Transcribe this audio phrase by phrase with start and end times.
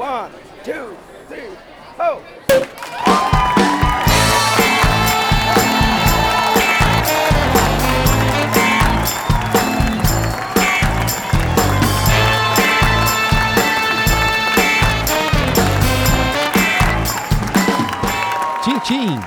[0.00, 0.30] One,
[0.64, 0.96] two,
[1.28, 1.50] three,
[18.82, 19.20] tchim!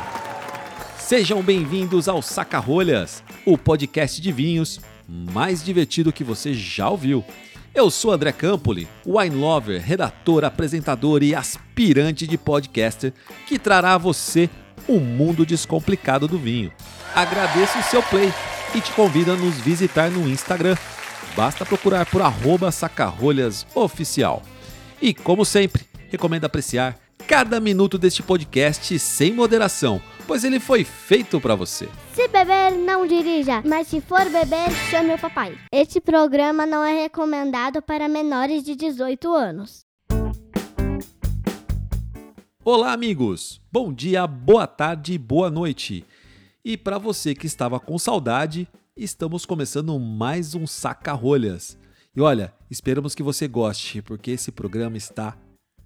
[0.98, 7.24] Sejam bem-vindos ao Saca-Rolhas, o podcast de vinhos mais divertido que você já ouviu.
[7.76, 13.12] Eu sou André Campoli, wine lover, redator, apresentador e aspirante de podcaster
[13.48, 14.48] que trará a você
[14.88, 16.72] o mundo descomplicado do vinho.
[17.16, 18.32] Agradeço o seu play
[18.76, 20.78] e te convido a nos visitar no Instagram.
[21.36, 24.44] Basta procurar por arroba sacarolhasoficial.
[25.02, 31.40] E como sempre, recomendo apreciar cada minuto deste podcast sem moderação, pois ele foi feito
[31.40, 31.90] para você.
[32.14, 35.58] Se beber, não dirija, mas se for beber, chame o papai.
[35.72, 39.86] Este programa não é recomendado para menores de 18 anos.
[42.66, 43.62] Olá, amigos!
[43.72, 46.06] Bom dia, boa tarde, boa noite.
[46.64, 51.78] E para você que estava com saudade, estamos começando mais um Saca-Rolhas.
[52.16, 55.36] E olha, esperamos que você goste, porque esse programa está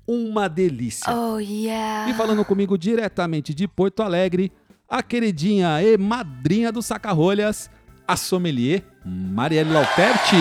[0.07, 1.13] uma delícia.
[1.13, 2.09] Oh, yeah.
[2.09, 4.51] E falando comigo diretamente de Porto Alegre,
[4.87, 7.69] a queridinha e madrinha do Saca-Rolhas,
[8.07, 10.35] a sommelier Marielle Lauperti.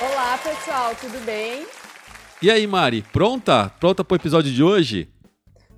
[0.00, 1.66] Olá, pessoal, tudo bem?
[2.40, 3.68] E aí, Mari, pronta?
[3.78, 5.12] Pronta pro episódio de hoje?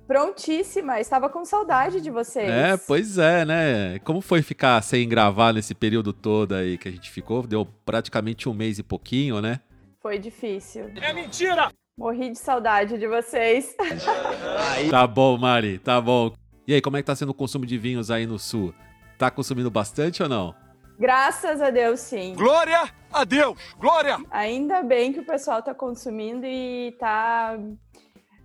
[0.07, 2.49] Prontíssima, estava com saudade de vocês.
[2.49, 3.99] É, pois é, né?
[3.99, 7.45] Como foi ficar sem gravar nesse período todo aí que a gente ficou?
[7.45, 9.59] Deu praticamente um mês e pouquinho, né?
[10.01, 10.91] Foi difícil.
[11.01, 11.69] É mentira!
[11.97, 13.75] Morri de saudade de vocês.
[14.89, 16.33] Tá bom, Mari, tá bom.
[16.67, 18.73] E aí, como é que tá sendo o consumo de vinhos aí no sul?
[19.15, 20.55] Tá consumindo bastante ou não?
[20.97, 22.33] Graças a Deus, sim.
[22.35, 23.57] Glória a Deus!
[23.77, 24.17] Glória!
[24.31, 27.59] Ainda bem que o pessoal está consumindo e tá.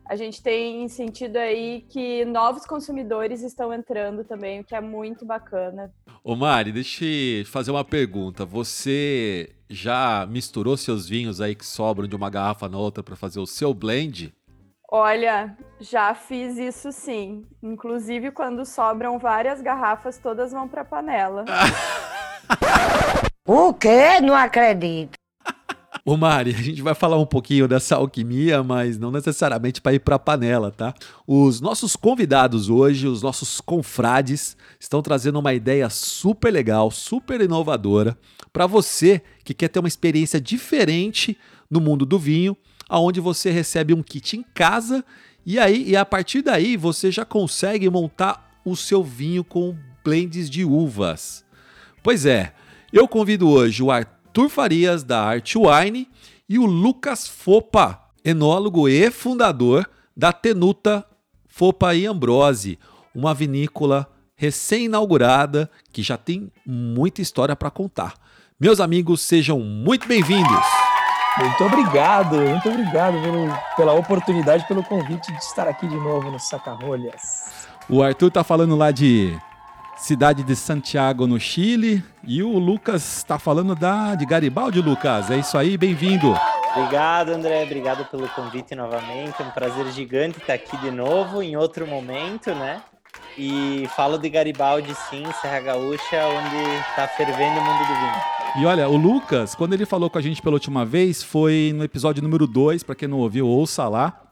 [0.09, 5.27] A gente tem sentido aí que novos consumidores estão entrando também, o que é muito
[5.27, 5.93] bacana.
[6.25, 8.47] Ô Mari, deixa eu fazer uma pergunta.
[8.47, 13.39] Você já misturou seus vinhos aí que sobram de uma garrafa na outra para fazer
[13.39, 14.33] o seu blend?
[14.91, 17.45] Olha, já fiz isso sim.
[17.63, 21.45] Inclusive, quando sobram várias garrafas, todas vão para panela.
[23.51, 24.21] O quê?
[24.21, 25.18] Não acredito.
[26.09, 29.99] Ô Mari, a gente vai falar um pouquinho dessa alquimia, mas não necessariamente para ir
[29.99, 30.95] para a panela, tá?
[31.27, 38.17] Os nossos convidados hoje, os nossos confrades, estão trazendo uma ideia super legal, super inovadora
[38.55, 41.37] para você que quer ter uma experiência diferente
[41.71, 42.57] no mundo do vinho,
[42.89, 45.05] aonde você recebe um kit em casa
[45.45, 50.49] e aí e a partir daí você já consegue montar o seu vinho com blends
[50.49, 51.45] de uvas.
[52.03, 52.55] Pois é,
[52.91, 56.07] eu convido hoje o Arthur Farias da Art Wine
[56.47, 61.03] e o Lucas Fopa, enólogo e fundador da Tenuta
[61.49, 62.79] Fopa e Ambrose,
[63.15, 64.07] uma vinícola
[64.37, 68.13] recém-inaugurada que já tem muita história para contar.
[68.61, 70.67] Meus amigos, sejam muito bem-vindos.
[71.39, 76.39] Muito obrigado, muito obrigado pelo, pela oportunidade, pelo convite de estar aqui de novo no
[76.39, 77.67] Saca-Rolhas.
[77.89, 79.39] O Arthur tá falando lá de
[79.99, 85.31] cidade de Santiago, no Chile, e o Lucas tá falando da de Garibaldi, Lucas.
[85.31, 86.35] É isso aí, bem-vindo.
[86.75, 87.65] Obrigado, André.
[87.65, 89.35] Obrigado pelo convite novamente.
[89.41, 92.81] É um prazer gigante estar aqui de novo, em outro momento, né?
[93.37, 98.39] E falo de Garibaldi, sim, Serra Gaúcha, onde está fervendo o mundo do vinho.
[98.61, 101.85] E olha, o Lucas, quando ele falou com a gente pela última vez, foi no
[101.85, 104.28] episódio número 2, para quem não ouviu, ouça lá.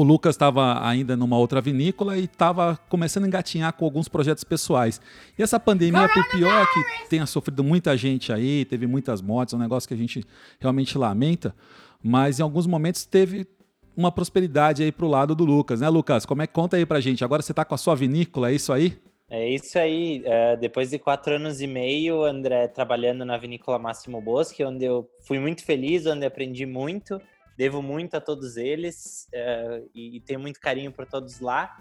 [0.00, 4.42] O Lucas estava ainda numa outra vinícola e estava começando a engatinhar com alguns projetos
[4.42, 4.98] pessoais.
[5.38, 9.58] E essa pandemia, por pior que tenha sofrido muita gente aí, teve muitas mortes, é
[9.58, 10.24] um negócio que a gente
[10.58, 11.54] realmente lamenta,
[12.02, 13.46] mas em alguns momentos teve
[13.94, 16.24] uma prosperidade aí pro lado do Lucas, né, Lucas?
[16.24, 17.22] Como é que conta aí pra gente?
[17.22, 18.96] Agora você tá com a sua vinícola, é isso aí?
[19.28, 20.22] É isso aí.
[20.24, 25.06] é, depois de quatro anos e meio, André, trabalhando na vinícola Máximo Bosque, onde eu
[25.26, 27.20] fui muito feliz, onde aprendi muito,
[27.60, 31.76] devo muito a todos eles é, e, e tenho muito carinho por todos lá.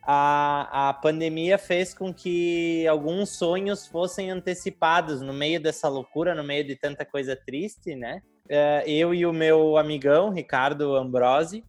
[0.00, 6.44] A, a pandemia fez com que alguns sonhos fossem antecipados no meio dessa loucura, no
[6.44, 8.22] meio de tanta coisa triste, né?
[8.48, 11.64] É, eu e o meu amigão, Ricardo Ambrosi,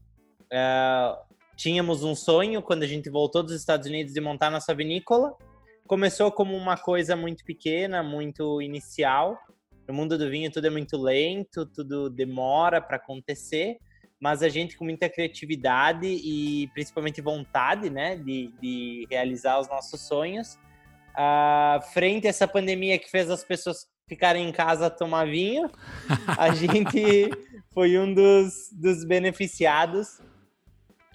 [0.54, 1.18] é,
[1.58, 5.34] tínhamos um sonho quando a gente voltou dos Estados Unidos de montar nossa vinícola.
[5.88, 9.40] Começou como uma coisa muito pequena, muito inicial.
[9.90, 13.80] No mundo do vinho tudo é muito lento, tudo demora para acontecer,
[14.20, 20.00] mas a gente com muita criatividade e principalmente vontade, né, de, de realizar os nossos
[20.02, 20.60] sonhos.
[21.16, 25.72] Ah, frente a essa pandemia que fez as pessoas ficarem em casa a tomar vinho,
[26.38, 27.32] a gente
[27.74, 30.22] foi um dos, dos beneficiados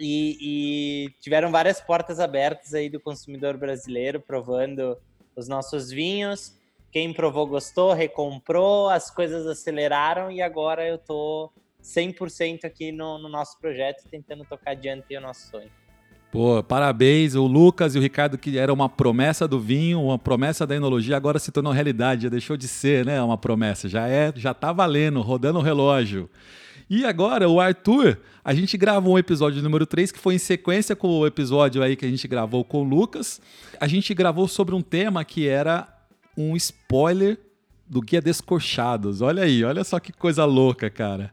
[0.00, 4.98] e, e tiveram várias portas abertas aí do consumidor brasileiro provando
[5.36, 6.58] os nossos vinhos.
[6.94, 11.50] Quem provou gostou, recomprou, as coisas aceleraram e agora eu tô
[11.82, 15.68] 100% aqui no, no nosso projeto tentando tocar adiante o nosso sonho.
[16.30, 20.64] Pô, parabéns, o Lucas e o Ricardo, que era uma promessa do vinho, uma promessa
[20.64, 24.32] da enologia, agora se tornou realidade, já deixou de ser, né, uma promessa, já é,
[24.36, 26.30] já tá valendo, rodando o relógio.
[26.88, 30.94] E agora, o Arthur, a gente gravou um episódio número 3, que foi em sequência
[30.94, 33.40] com o episódio aí que a gente gravou com o Lucas.
[33.80, 35.93] A gente gravou sobre um tema que era
[36.36, 37.38] um spoiler
[37.86, 39.20] do Guia Descorchados.
[39.20, 41.32] Olha aí, olha só que coisa louca, cara.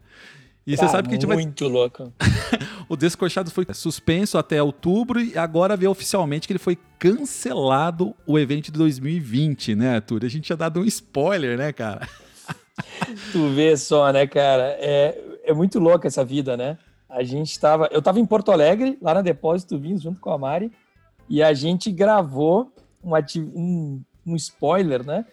[0.65, 2.13] E você Tá sabe que a gente vai Muito louco.
[2.87, 8.37] o Descorchados foi suspenso até outubro e agora vê oficialmente que ele foi cancelado o
[8.37, 10.23] evento de 2020, né, Arthur?
[10.23, 12.07] A gente tinha dado um spoiler, né, cara?
[13.31, 14.75] Tu vê só, né, cara?
[14.79, 16.77] É, é muito louca essa vida, né?
[17.09, 17.89] A gente tava.
[17.91, 20.71] Eu tava em Porto Alegre, lá na Depósito Vinhos, junto com a Mari,
[21.29, 22.71] e a gente gravou
[23.03, 25.25] um, ati- um, um spoiler, né?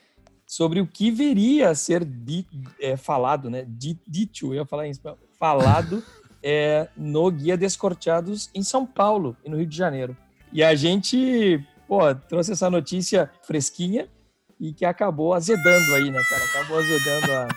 [0.47, 2.47] Sobre o que viria a ser di-
[2.81, 3.65] é, falado, né?
[3.69, 6.03] Di- Dito, eu ia falar em espanhol, falado
[6.43, 10.17] é, no Guia Descorteados em São Paulo e no Rio de Janeiro.
[10.53, 14.09] E a gente, pô, trouxe essa notícia fresquinha
[14.59, 16.45] e que acabou azedando aí, né, cara?
[16.45, 17.49] Acabou azedando a.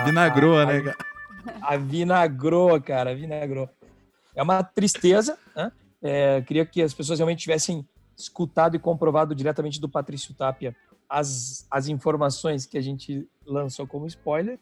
[0.00, 0.96] a Vinagrou, né, cara?
[1.62, 3.68] a vinagrou, cara, vinagrou.
[4.34, 5.72] É uma tristeza, né?
[6.02, 7.86] É, queria que as pessoas realmente tivessem
[8.16, 10.74] escutado e comprovado diretamente do Patrício Tapia
[11.08, 14.58] as, as informações que a gente lançou como spoiler,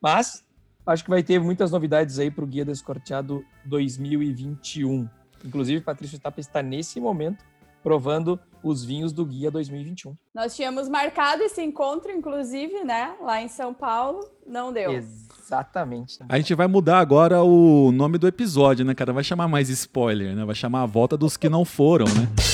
[0.00, 0.44] mas
[0.86, 5.08] acho que vai ter muitas novidades aí para o Guia Descorteado 2021.
[5.44, 7.44] Inclusive, Patrício Tapia está nesse momento
[7.82, 10.16] provando os vinhos do Guia 2021.
[10.34, 13.14] Nós tínhamos marcado esse encontro, inclusive, né?
[13.20, 14.26] Lá em São Paulo.
[14.46, 14.90] Não deu.
[14.90, 16.18] Exatamente.
[16.26, 19.12] A gente vai mudar agora o nome do episódio, né, cara?
[19.12, 20.46] Vai chamar mais spoiler, né?
[20.46, 22.53] Vai chamar a volta dos que não foram, né?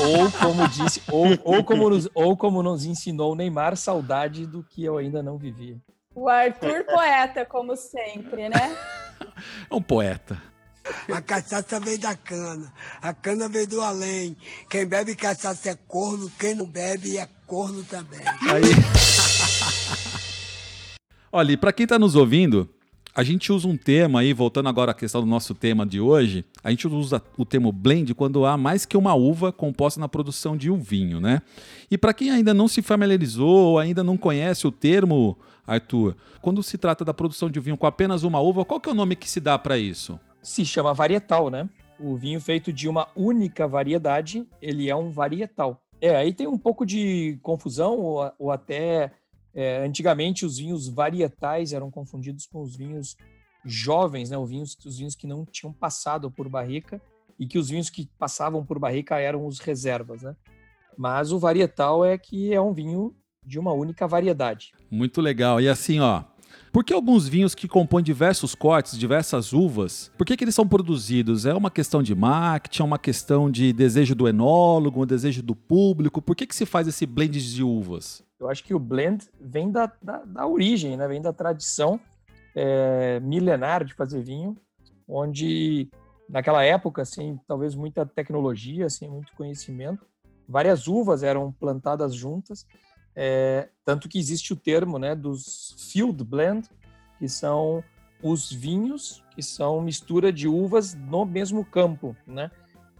[0.00, 4.62] Ou como disse, ou, ou, como nos, ou como nos ensinou o Neymar, saudade do
[4.62, 5.78] que eu ainda não vivi.
[6.14, 8.76] O Arthur poeta, como sempre, né?
[9.70, 10.40] É um poeta.
[11.12, 14.36] A cachaça veio da cana, a cana veio do além.
[14.68, 18.20] Quem bebe cachaça é corno, quem não bebe é corno também.
[18.50, 18.62] Aí.
[21.32, 22.68] Olha, e para quem tá nos ouvindo,
[23.20, 26.42] a gente usa um tema aí, voltando agora à questão do nosso tema de hoje,
[26.64, 30.56] a gente usa o termo blend quando há mais que uma uva composta na produção
[30.56, 31.42] de um vinho, né?
[31.90, 35.36] E para quem ainda não se familiarizou ou ainda não conhece o termo,
[35.66, 38.88] Arthur, quando se trata da produção de um vinho com apenas uma uva, qual que
[38.88, 40.18] é o nome que se dá para isso?
[40.40, 41.68] Se chama varietal, né?
[41.98, 45.78] O vinho feito de uma única variedade, ele é um varietal.
[46.00, 49.12] É, aí tem um pouco de confusão, ou, ou até
[49.54, 53.16] é, antigamente os vinhos varietais eram confundidos com os vinhos
[53.64, 54.38] jovens, né?
[54.38, 57.00] Os vinhos, os vinhos que não tinham passado por barrica
[57.38, 60.36] e que os vinhos que passavam por barrica eram os reservas, né?
[60.96, 63.14] Mas o varietal é que é um vinho
[63.44, 64.72] de uma única variedade.
[64.90, 65.60] Muito legal.
[65.60, 66.22] E assim, ó,
[66.72, 70.66] por que alguns vinhos que compõem diversos cortes, diversas uvas, por que, que eles são
[70.66, 71.44] produzidos?
[71.44, 75.54] É uma questão de marketing, é uma questão de desejo do enólogo, um desejo do
[75.54, 76.22] público?
[76.22, 78.22] Por que, que se faz esse blend de uvas?
[78.38, 81.06] Eu acho que o blend vem da, da, da origem, né?
[81.08, 82.00] vem da tradição
[82.54, 84.56] é, milenar de fazer vinho,
[85.08, 85.88] onde
[86.28, 90.06] naquela época, assim, talvez muita tecnologia, assim, muito conhecimento,
[90.48, 92.64] várias uvas eram plantadas juntas,
[93.14, 96.68] é, tanto que existe o termo né, dos field blend,
[97.18, 97.82] que são
[98.22, 102.50] os vinhos que são mistura de uvas no mesmo campo, né?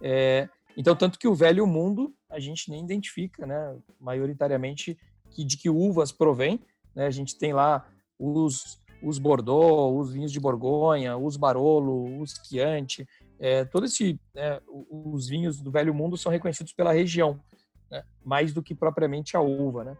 [0.01, 4.97] É, então, tanto que o velho mundo a gente nem identifica, né, maioritariamente
[5.29, 6.59] que, de que uvas provém.
[6.95, 7.05] Né?
[7.05, 7.85] A gente tem lá
[8.17, 13.07] os, os Bordeaux, os vinhos de Borgonha, os Barolo, os Chianti,
[13.39, 17.39] é, todos esse, né, os vinhos do Velho Mundo são reconhecidos pela região,
[17.91, 18.03] né?
[18.23, 19.83] mais do que propriamente a uva.
[19.83, 19.97] Né?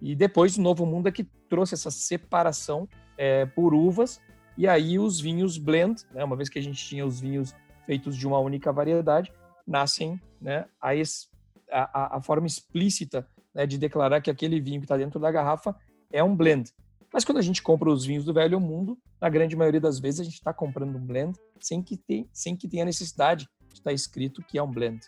[0.00, 4.20] E depois o Novo Mundo é que trouxe essa separação é, por uvas,
[4.56, 7.54] e aí os vinhos blend, né, uma vez que a gente tinha os vinhos
[7.86, 9.32] feitos de uma única variedade,
[9.66, 11.30] nascem né, a, es,
[11.70, 15.74] a, a forma explícita né, de declarar que aquele vinho que está dentro da garrafa
[16.12, 16.70] é um blend.
[17.12, 20.20] Mas quando a gente compra os vinhos do Velho Mundo, na grande maioria das vezes
[20.20, 21.98] a gente está comprando um blend sem que,
[22.32, 25.00] sem que tenha necessidade de estar escrito que é um blend.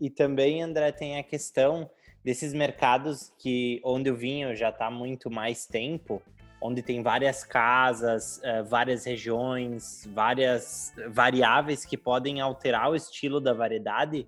[0.00, 1.90] E também, André, tem a questão
[2.24, 6.22] desses mercados que onde o vinho já está muito mais tempo,
[6.60, 13.52] onde tem várias casas, uh, várias regiões, várias variáveis que podem alterar o estilo da
[13.52, 14.26] variedade.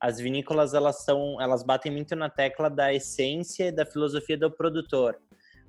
[0.00, 4.50] As vinícolas elas são, elas batem muito na tecla da essência e da filosofia do
[4.50, 5.18] produtor.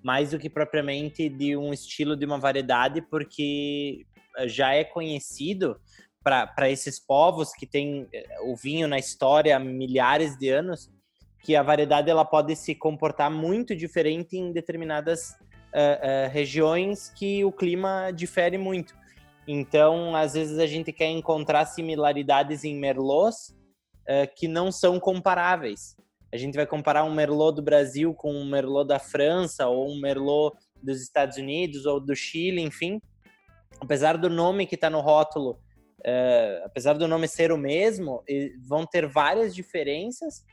[0.04, 4.06] mais do que propriamente de um estilo de uma variedade, porque
[4.46, 5.80] já é conhecido
[6.24, 10.90] para esses povos que têm eh, o vinho na história há milhares de anos,
[11.44, 17.44] que a variedade ela pode se comportar muito diferente em determinadas uh, uh, regiões que
[17.44, 18.96] o clima difere muito.
[19.46, 23.50] Então, às vezes a gente quer encontrar similaridades em merlots
[24.04, 25.98] uh, que não são comparáveis.
[26.32, 30.00] A gente vai comparar um merlot do Brasil com um merlot da França ou um
[30.00, 33.02] merlot dos Estados Unidos ou do Chile, enfim.
[33.82, 35.60] Apesar do nome que está no rótulo,
[36.66, 38.24] apesar do nome ser o mesmo,
[38.68, 40.44] vão ter várias diferenças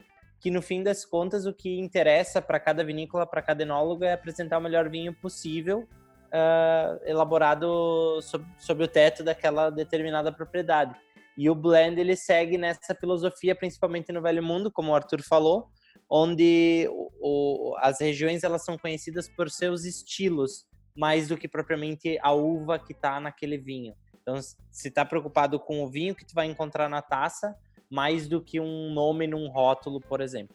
[0.41, 4.15] que no fim das contas o que interessa para cada vinícola, para cada enólogo é
[4.15, 5.87] apresentar o melhor vinho possível,
[6.29, 10.95] uh, elaborado sob, sob o teto daquela determinada propriedade.
[11.37, 15.69] E o blend ele segue nessa filosofia, principalmente no Velho Mundo, como o Arthur falou,
[16.09, 20.67] onde o, o, as regiões elas são conhecidas por seus estilos,
[20.97, 23.95] mais do que propriamente a uva que está naquele vinho.
[24.31, 27.57] Então, se está preocupado com o vinho que tu vai encontrar na taça,
[27.91, 30.55] mais do que um nome num rótulo, por exemplo.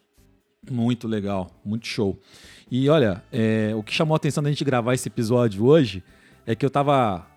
[0.71, 2.17] Muito legal, muito show.
[2.71, 6.01] E olha, é, o que chamou a atenção da gente gravar esse episódio hoje
[6.45, 7.27] é que eu tava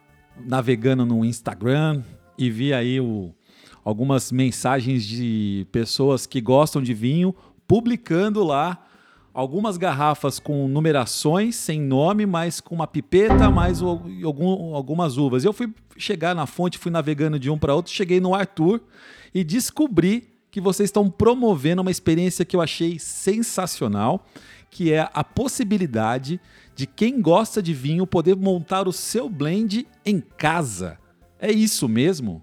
[0.47, 2.04] navegando no Instagram
[2.38, 3.35] e vi aí o,
[3.85, 7.35] algumas mensagens de pessoas que gostam de vinho
[7.66, 8.87] publicando lá
[9.38, 15.45] algumas garrafas com numerações, sem nome, mas com uma pipeta, mais algum, algumas uvas.
[15.45, 18.80] Eu fui chegar na fonte, fui navegando de um para outro, cheguei no Arthur
[19.33, 24.26] e descobri que vocês estão promovendo uma experiência que eu achei sensacional,
[24.73, 26.40] que é a possibilidade
[26.75, 30.99] de quem gosta de vinho poder montar o seu blend em casa.
[31.38, 32.42] É isso mesmo?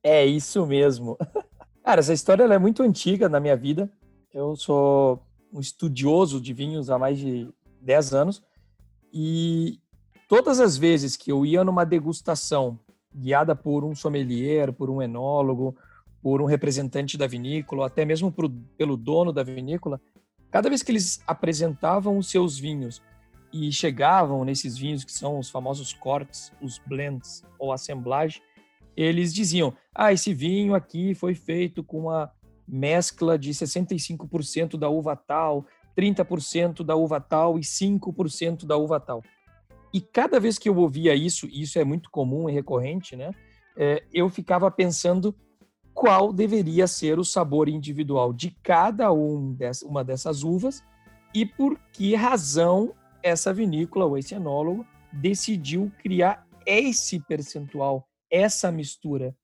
[0.00, 1.18] É isso mesmo.
[1.82, 3.90] Cara, essa história é muito antiga na minha vida.
[4.32, 5.25] Eu sou
[5.56, 7.48] um estudioso de vinhos há mais de
[7.80, 8.42] 10 anos
[9.10, 9.80] e
[10.28, 12.78] todas as vezes que eu ia numa degustação
[13.14, 15.74] guiada por um sommelier, por um enólogo,
[16.20, 19.98] por um representante da vinícola, até mesmo por, pelo dono da vinícola,
[20.50, 23.00] cada vez que eles apresentavam os seus vinhos
[23.50, 28.42] e chegavam nesses vinhos que são os famosos cortes, os blends ou assemblagem,
[28.94, 32.30] eles diziam: "Ah, esse vinho aqui foi feito com uma
[32.66, 39.22] mescla de 65% da uva tal, 30% da uva tal e 5% da uva tal".
[39.92, 43.30] E cada vez que eu ouvia isso, e isso é muito comum e recorrente, né?
[43.76, 45.34] É, eu ficava pensando
[45.94, 50.84] qual deveria ser o sabor individual de cada um dessa, uma dessas uvas
[51.34, 59.34] e por que razão essa vinícola ou esse enólogo decidiu criar esse percentual, essa mistura.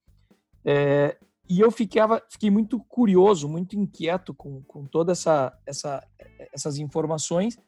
[0.64, 1.16] É,
[1.48, 6.08] e eu ficava, fiquei muito curioso, muito inquieto com, com todas essa, essa,
[6.52, 7.58] essas informações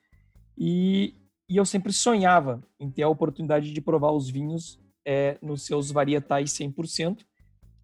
[0.56, 1.14] e,
[1.48, 5.90] e, eu sempre sonhava em ter a oportunidade de provar os vinhos é, nos seus
[5.90, 7.24] varietais 100%,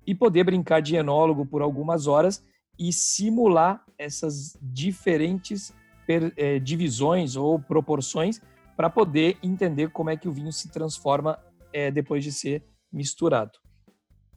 [0.07, 2.45] e poder brincar de enólogo por algumas horas
[2.79, 5.73] e simular essas diferentes
[6.07, 8.41] per, é, divisões ou proporções
[8.77, 11.39] para poder entender como é que o vinho se transforma
[11.73, 13.59] é, depois de ser misturado.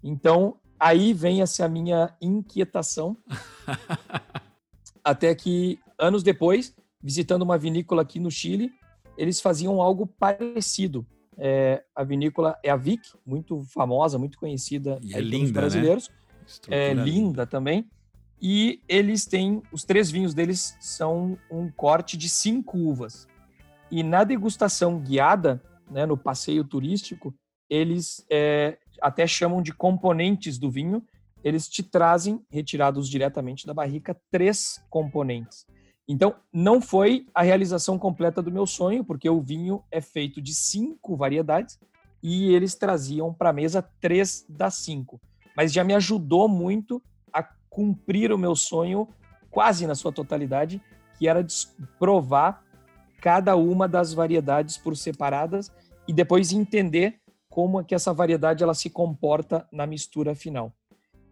[0.04, 3.18] Então, aí vem essa minha inquietação.
[5.02, 8.72] até que, anos depois, visitando uma vinícola aqui no Chile,
[9.18, 11.06] eles faziam algo parecido.
[11.38, 15.52] É, a vinícola é a Vic, muito famosa, muito conhecida e é linda, né?
[15.54, 16.10] brasileiros.
[16.68, 16.90] Né?
[16.90, 17.90] É linda também.
[18.42, 23.26] E eles têm, os três vinhos deles são um corte de cinco uvas.
[23.90, 27.34] E na degustação guiada, né, no passeio turístico,
[27.70, 31.04] eles é, até chamam de componentes do vinho.
[31.44, 35.68] Eles te trazem, retirados diretamente da barrica, três componentes.
[36.08, 40.56] Então, não foi a realização completa do meu sonho, porque o vinho é feito de
[40.56, 41.78] cinco variedades
[42.22, 45.20] e eles traziam para a mesa três das cinco.
[45.56, 49.10] Mas já me ajudou muito a cumprir o meu sonho
[49.52, 50.82] quase na sua totalidade,
[51.20, 51.46] que era
[52.00, 52.64] provar
[53.22, 55.72] cada uma das variedades por separadas
[56.08, 57.20] e depois entender
[57.54, 60.74] como é que essa variedade ela se comporta na mistura final.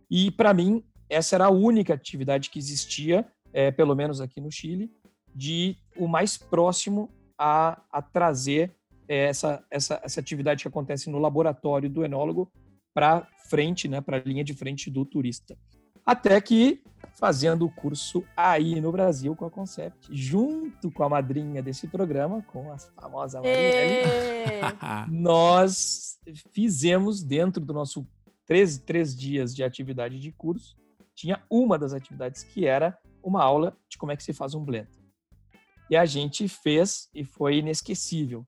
[0.08, 4.51] E para mim, essa era a única atividade que existia é, pelo menos aqui no
[4.51, 4.92] Chile,
[5.34, 8.72] de o mais próximo a, a trazer
[9.08, 12.51] é, essa, essa, essa atividade que acontece no laboratório do enólogo
[12.94, 15.58] para frente, né, para a linha de frente do turista.
[16.06, 21.62] Até que, fazendo o curso aí no Brasil com a Concept, junto com a madrinha
[21.62, 24.03] desse programa, com a famosa Marielle,
[25.12, 26.20] nós
[26.51, 28.08] fizemos dentro do nosso
[28.46, 30.75] três, três dias de atividade de curso,
[31.15, 34.63] tinha uma das atividades que era uma aula de como é que se faz um
[34.63, 34.89] blend.
[35.89, 38.46] E a gente fez e foi inesquecível.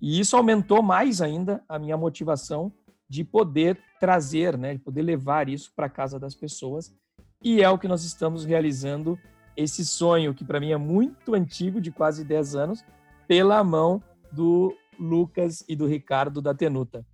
[0.00, 2.72] E isso aumentou mais ainda a minha motivação
[3.08, 6.94] de poder trazer, né, de poder levar isso para casa das pessoas.
[7.42, 9.18] E é o que nós estamos realizando
[9.56, 12.84] esse sonho que para mim é muito antigo, de quase 10 anos,
[13.26, 17.04] pela mão do Lucas e do Ricardo da Tenuta.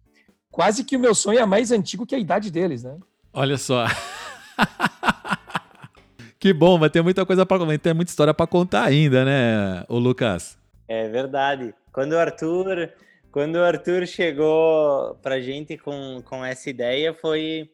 [0.51, 2.99] Quase que o meu sonho é mais antigo que a idade deles, né?
[3.33, 3.87] Olha só.
[6.39, 9.85] que bom, vai ter muita coisa para comentar, tem muita história para contar ainda, né,
[9.89, 10.57] o Lucas?
[10.87, 11.75] É verdade.
[11.93, 12.91] Quando o Arthur,
[13.33, 17.71] quando o Arthur chegou pra gente com, com essa ideia, foi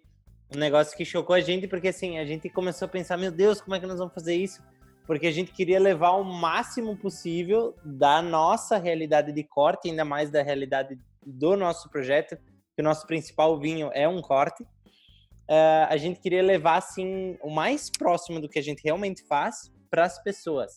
[0.54, 3.60] um negócio que chocou a gente, porque assim, a gente começou a pensar, meu Deus,
[3.60, 4.62] como é que nós vamos fazer isso?
[5.06, 10.30] Porque a gente queria levar o máximo possível da nossa realidade de corte, ainda mais
[10.30, 12.36] da realidade do nosso projeto,
[12.74, 14.62] que o nosso principal vinho é um corte.
[14.62, 19.72] Uh, a gente queria levar assim o mais próximo do que a gente realmente faz
[19.90, 20.76] para as pessoas,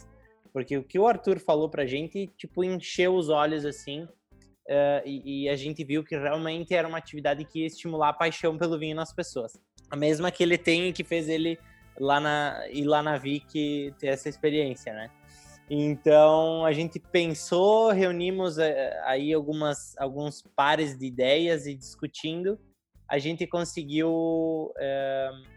[0.51, 4.08] porque o que o Arthur falou para a gente tipo encheu os olhos assim
[4.65, 8.13] Uh, e, e, a gente viu que realmente era uma atividade que ia estimular a
[8.13, 9.60] paixão pelo vinho nas pessoas.
[9.91, 11.60] A mesma que ele tem e que fez ele
[12.00, 15.12] lá na, ir lá na Vic ter essa experiência, né?
[15.70, 18.62] Então a gente pensou, reunimos uh,
[19.03, 22.58] aí algumas, alguns pares de ideias e discutindo,
[23.08, 25.48] a gente conseguiu uh,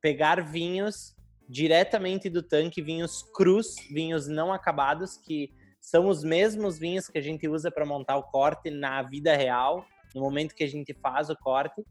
[0.00, 1.14] pegar vinhos
[1.48, 5.52] diretamente do tanque, vinhos crus, vinhos não acabados, que
[5.84, 9.84] são os mesmos vinhos que a gente usa para montar o corte na vida real,
[10.14, 11.84] no momento que a gente faz o corte.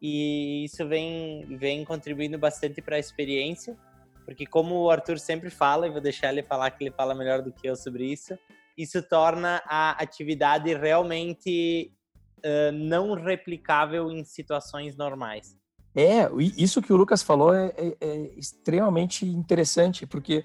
[0.00, 3.76] E isso vem, vem contribuindo bastante para a experiência,
[4.24, 7.42] porque como o Arthur sempre fala, e vou deixar ele falar que ele fala melhor
[7.42, 8.38] do que eu sobre isso,
[8.76, 11.92] isso torna a atividade realmente
[12.38, 15.58] uh, não replicável em situações normais.
[15.94, 20.42] É, isso que o Lucas falou é, é, é extremamente interessante, porque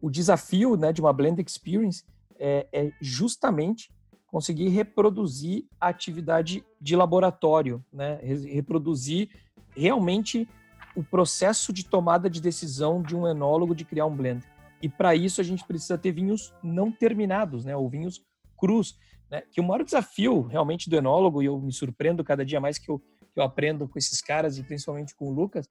[0.00, 2.04] o desafio né, de uma blend experience
[2.38, 3.90] é, é justamente
[4.28, 8.20] conseguir reproduzir a atividade de laboratório, né?
[8.22, 9.30] reproduzir
[9.74, 10.48] realmente
[10.94, 14.44] o processo de tomada de decisão de um enólogo de criar um blend.
[14.82, 17.74] E para isso a gente precisa ter vinhos não terminados, né?
[17.74, 18.22] ou vinhos
[18.56, 18.98] crus.
[19.30, 19.42] Né?
[19.50, 22.90] Que o maior desafio realmente do enólogo, e eu me surpreendo cada dia mais que
[22.90, 25.66] eu, que eu aprendo com esses caras e principalmente com o Lucas,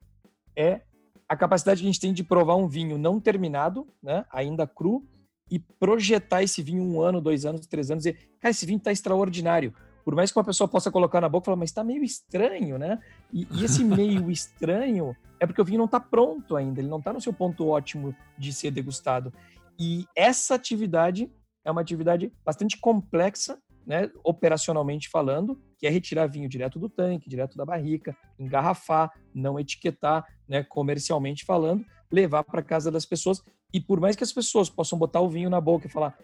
[0.56, 0.82] é
[1.28, 4.24] a capacidade que a gente tem de provar um vinho não terminado, né?
[4.32, 5.06] ainda cru,
[5.50, 8.78] e projetar esse vinho um ano, dois anos, três anos, e dizer, cara, esse vinho
[8.78, 9.72] está extraordinário.
[10.04, 12.78] Por mais que uma pessoa possa colocar na boca e falar, mas está meio estranho,
[12.78, 12.98] né?
[13.32, 16.98] E, e esse meio estranho é porque o vinho não está pronto ainda, ele não
[16.98, 19.32] está no seu ponto ótimo de ser degustado.
[19.78, 21.30] E essa atividade
[21.64, 27.28] é uma atividade bastante complexa, né, operacionalmente falando, que é retirar vinho direto do tanque,
[27.28, 33.80] direto da barrica, engarrafar, não etiquetar, né, comercialmente falando, levar para casa das pessoas e
[33.80, 36.16] por mais que as pessoas possam botar o vinho na boca e falar,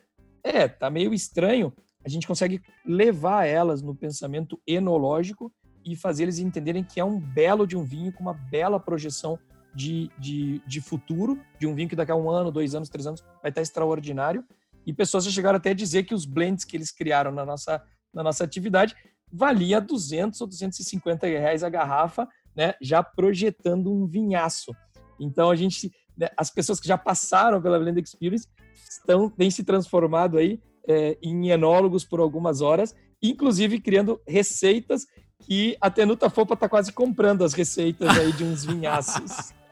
[0.42, 1.72] é, tá meio estranho,
[2.04, 5.52] a gente consegue levar elas no pensamento enológico
[5.85, 9.38] e fazer eles entenderem que é um belo de um vinho com uma bela projeção
[9.74, 13.07] de, de, de futuro, de um vinho que daqui a um ano, dois anos, três
[13.07, 14.44] anos vai estar extraordinário.
[14.87, 17.83] E pessoas já chegaram até a dizer que os blends que eles criaram na nossa,
[18.12, 18.94] na nossa atividade
[19.33, 24.72] valia 200 ou 250 reais a garrafa, né, já projetando um vinhaço.
[25.18, 28.48] Então a gente né, as pessoas que já passaram pela Blend Experience
[28.88, 35.07] estão, têm se transformado aí é, em enólogos por algumas horas, inclusive criando receitas
[35.40, 39.53] que a Tenuta Fopa está quase comprando as receitas aí de uns vinhaços.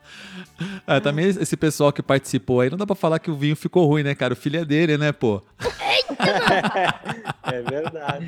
[0.87, 3.87] É, também esse pessoal que participou aí, não dá pra falar que o vinho ficou
[3.87, 4.35] ruim, né, cara?
[4.35, 5.43] O filho é dele, né, pô?
[7.45, 8.27] é verdade.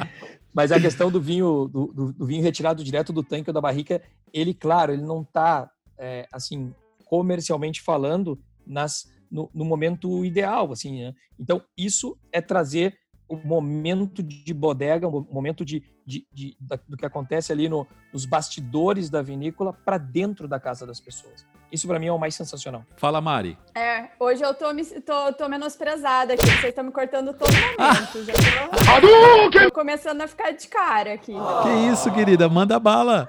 [0.52, 3.60] Mas a questão do vinho, do, do, do, vinho retirado direto do tanque ou da
[3.60, 4.00] barrica,
[4.32, 6.72] ele, claro, ele não tá, é, assim,
[7.14, 11.14] comercialmente falando, nas, no, no momento ideal, assim, né?
[11.38, 12.98] Então, isso é trazer
[13.28, 16.56] o momento de bodega, o momento de, de, de,
[16.88, 21.46] do que acontece ali no, nos bastidores da vinícola para dentro da casa das pessoas.
[21.70, 22.84] Isso para mim é o mais sensacional.
[22.96, 23.56] Fala, Mari.
[23.76, 28.24] É, hoje eu tô, me, tô, tô menosprezada aqui, vocês estão me cortando todo momento.
[28.26, 31.32] Já tô, tô começando a ficar de cara aqui.
[31.62, 32.48] Que isso, querida?
[32.48, 33.28] Manda bala.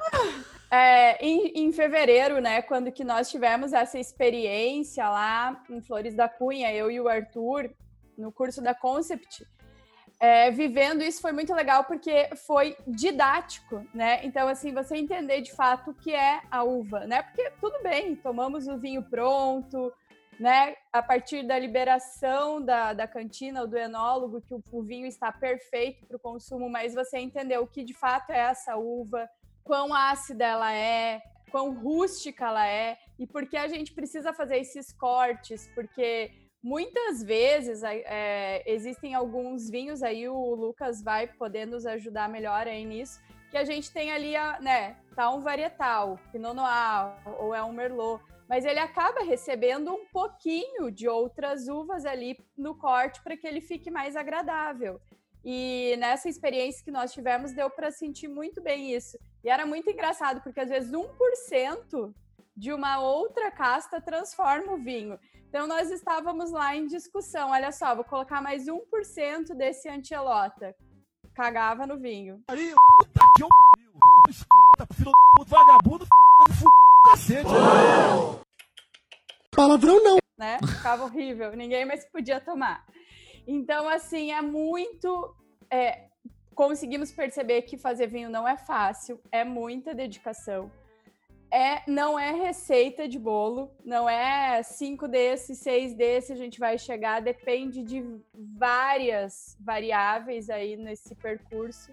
[0.72, 6.28] É, em, em, fevereiro, né, quando que nós tivemos essa experiência lá em Flores da
[6.28, 7.72] Cunha, eu e o Arthur,
[8.18, 9.46] no curso da Concept,
[10.20, 14.26] é, vivendo isso foi muito legal porque foi didático, né?
[14.26, 17.22] Então, assim, você entender de fato o que é a uva, né?
[17.22, 19.92] Porque tudo bem, tomamos o vinho pronto,
[20.40, 20.76] né?
[20.92, 25.32] A partir da liberação da, da cantina ou do enólogo, que o, o vinho está
[25.32, 29.30] perfeito para o consumo, mas você entendeu o que de fato é essa uva,
[29.66, 34.58] quão ácida ela é, quão rústica ela é, e por que a gente precisa fazer
[34.60, 36.32] esses cortes, porque
[36.64, 42.86] muitas vezes é, existem alguns vinhos aí, o Lucas vai poder nos ajudar melhor aí
[42.86, 47.64] nisso, que a gente tem ali, a, né, tá um varietal, Pinot Noir, ou é
[47.64, 53.36] um Merlot, mas ele acaba recebendo um pouquinho de outras uvas ali no corte para
[53.36, 55.02] que ele fique mais agradável.
[55.48, 59.16] E nessa experiência que nós tivemos, deu para sentir muito bem isso.
[59.44, 62.12] E era muito engraçado, porque às vezes 1%
[62.58, 65.20] de uma outra casta transforma o vinho.
[65.48, 67.52] Então, nós estávamos lá em discussão.
[67.52, 70.76] Olha só, vou colocar mais 1% desse antielota.
[71.36, 72.42] Cagava no vinho.
[72.48, 73.92] Aí, puta que eu pariu.
[73.92, 76.08] Puta escrota, filho da puta, vagabundo,
[76.48, 77.50] fudido, cacete.
[79.52, 80.18] Palavrão não.
[80.38, 80.58] Né?
[80.60, 81.56] Ficava horrível.
[81.56, 82.84] Ninguém mais podia tomar.
[83.48, 85.36] Então, assim, é muito.
[85.70, 86.06] É,
[86.54, 90.72] conseguimos perceber que fazer vinho não é fácil, é muita dedicação.
[91.52, 96.78] É, não é receita de bolo, não é cinco desses, seis desses a gente vai
[96.78, 98.04] chegar, depende de
[98.34, 101.92] várias variáveis aí nesse percurso.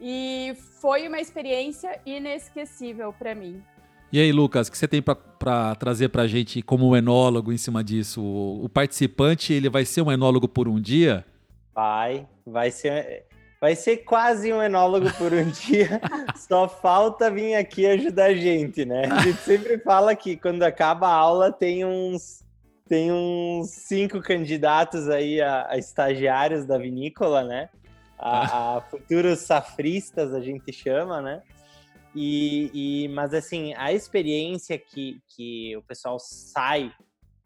[0.00, 3.62] E foi uma experiência inesquecível para mim.
[4.12, 7.56] E aí, Lucas, o que você tem para trazer para a gente como enólogo em
[7.56, 8.20] cima disso?
[8.20, 11.24] O, o, participante ele vai ser um enólogo por um dia?
[11.72, 13.26] Vai, vai ser,
[13.60, 16.00] vai ser quase um enólogo por um dia.
[16.36, 19.04] Só falta vir aqui ajudar a gente, né?
[19.06, 22.40] A gente sempre fala que quando acaba a aula tem uns
[22.88, 27.68] tem uns cinco candidatos aí a, a estagiários da vinícola, né?
[28.18, 31.42] A, a futuros safristas a gente chama, né?
[32.14, 32.70] E,
[33.04, 36.92] e, mas assim, a experiência que, que o pessoal sai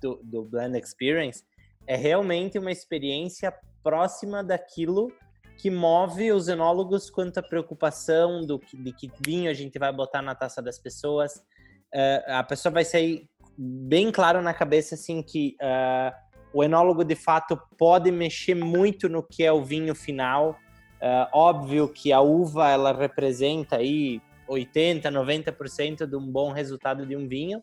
[0.01, 1.45] do, do Blend Experience
[1.87, 5.13] é realmente uma experiência próxima daquilo
[5.59, 10.23] que move os enólogos quanto à preocupação do de que vinho a gente vai botar
[10.23, 11.37] na taça das pessoas.
[11.95, 16.13] Uh, a pessoa vai sair bem claro na cabeça assim que uh,
[16.53, 20.59] o enólogo de fato pode mexer muito no que é o vinho final.
[20.97, 27.17] Uh, óbvio que a uva ela representa aí 80, 90% de um bom resultado de
[27.17, 27.63] um vinho,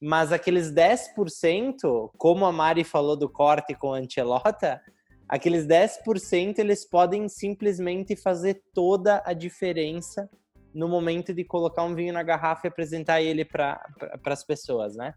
[0.00, 4.80] mas aqueles 10%, como a Mari falou do corte com a Ancelota,
[5.28, 10.28] aqueles 10% eles podem simplesmente fazer toda a diferença
[10.74, 13.80] no momento de colocar um vinho na garrafa e apresentar ele para
[14.26, 15.14] as pessoas, né?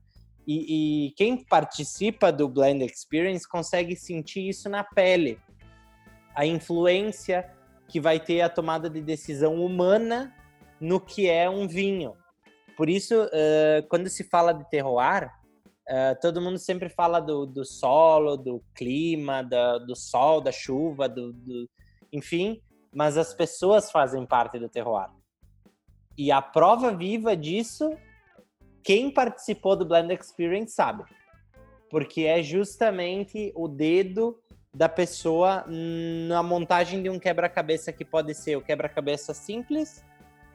[0.47, 5.37] E, e, quem participa do Blend Experience consegue sentir isso na pele.
[6.33, 7.51] A influência
[7.89, 10.33] que vai ter a tomada de decisão humana
[10.79, 12.13] no que é um vinho.
[12.75, 15.27] Por isso, uh, quando se fala de terroir,
[15.89, 21.09] uh, todo mundo sempre fala do, do solo, do clima, da, do sol, da chuva,
[21.09, 21.69] do, do,
[22.13, 22.61] enfim,
[22.93, 25.09] mas as pessoas fazem parte do terroir.
[26.17, 27.95] E a prova viva disso,
[28.83, 31.03] quem participou do Blend Experience sabe.
[31.89, 34.39] Porque é justamente o dedo
[34.73, 40.03] da pessoa na montagem de um quebra-cabeça que pode ser o quebra-cabeça simples,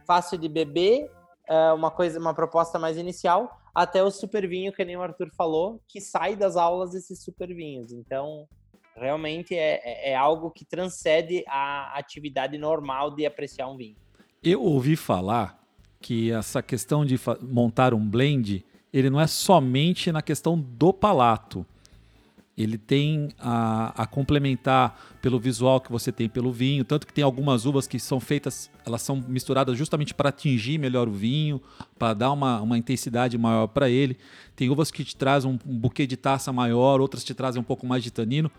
[0.07, 1.11] fácil de beber,
[1.49, 5.31] é uma coisa, uma proposta mais inicial, até o super vinho, que nem o Arthur
[5.37, 7.93] falou, que sai das aulas desses super vinhos.
[7.93, 8.47] Então,
[8.95, 13.97] realmente é, é, é algo que transcende a atividade normal de apreciar um vinho.
[14.43, 15.59] Eu ouvi falar
[16.01, 21.65] que essa questão de montar um blend, ele não é somente na questão do palato
[22.57, 27.25] ele tem a, a, complementar pelo visual que você tem pelo vinho, tanto que tem
[27.25, 31.63] algumas uvas que são feitas, elas são misturadas justamente para atingir melhor o vinho,
[31.99, 34.19] para dar uma, uma intensidade maior para ele.
[34.55, 37.65] Tem uvas que te trazem um, um buquê de taça maior, outras te trazem um
[37.65, 38.51] pouco mais de tanino.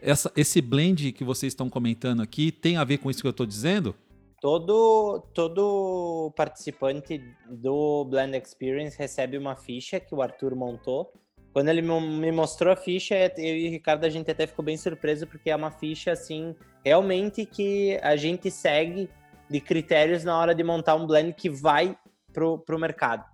[0.00, 3.32] Essa, esse blend que vocês estão comentando aqui tem a ver com isso que eu
[3.32, 3.94] estou dizendo?
[4.40, 11.12] Todo, todo participante do Blend Experience recebe uma ficha que o Arthur montou
[11.52, 14.76] quando ele me mostrou a ficha, eu e o Ricardo, a gente até ficou bem
[14.76, 19.10] surpreso, porque é uma ficha, assim, realmente que a gente segue
[19.50, 21.96] de critérios na hora de montar um blend que vai
[22.32, 23.24] pro, pro mercado.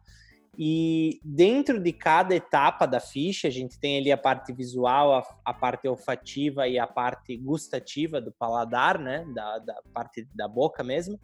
[0.61, 5.23] E dentro de cada etapa da ficha, a gente tem ali a parte visual, a,
[5.45, 9.25] a parte olfativa e a parte gustativa do paladar, né?
[9.33, 11.17] Da, da parte da boca mesmo.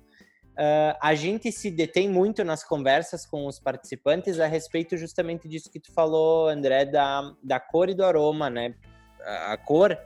[0.54, 5.68] Uh, a gente se detém muito nas conversas com os participantes a respeito justamente disso
[5.68, 8.72] que tu falou, André, da, da cor e do aroma, né?
[9.20, 9.98] A, cor,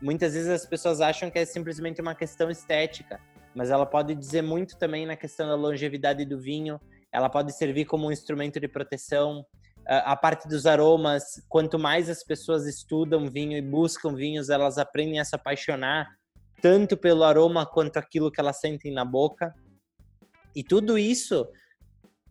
[0.00, 3.18] muitas vezes as pessoas acham que é simplesmente uma questão estética,
[3.52, 7.86] mas ela pode dizer muito também na questão da longevidade do vinho, ela pode servir
[7.86, 9.40] como um instrumento de proteção.
[9.40, 14.78] Uh, a parte dos aromas, quanto mais as pessoas estudam vinho e buscam vinhos, elas
[14.78, 16.06] aprendem a se apaixonar
[16.62, 19.54] tanto pelo aroma quanto aquilo que elas sentem na boca.
[20.56, 21.46] E tudo isso,